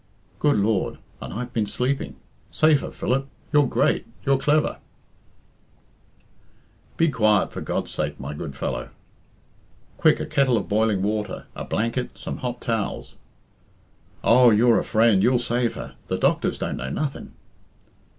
"Good 0.39 0.57
Lord, 0.57 0.97
and 1.21 1.31
I've 1.31 1.53
been 1.53 1.67
sleeping! 1.67 2.15
Save 2.49 2.81
her, 2.81 2.89
Philip! 2.89 3.27
You're 3.53 3.67
great; 3.67 4.07
your 4.25 4.39
clever" 4.39 4.79
"Be 6.97 7.07
quiet, 7.09 7.51
for 7.53 7.61
God's 7.61 7.91
sake, 7.91 8.19
my 8.19 8.33
good 8.33 8.55
fellow! 8.57 8.89
Quick, 9.97 10.19
a 10.19 10.25
kettle 10.25 10.57
of 10.57 10.67
boiling 10.67 11.03
water 11.03 11.45
a 11.55 11.65
blanket 11.65 12.17
some 12.17 12.37
hot 12.37 12.61
towels." 12.61 13.13
"Oh, 14.23 14.49
you're 14.49 14.79
a 14.79 14.83
friend, 14.83 15.21
you'll 15.21 15.37
save 15.37 15.75
her. 15.75 15.93
The 16.07 16.17
doctors 16.17 16.57
don't 16.57 16.77
know 16.77 16.89
nothing." 16.89 17.33